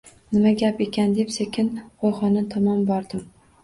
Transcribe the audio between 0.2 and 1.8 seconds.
Nima gap ekan, deb sekin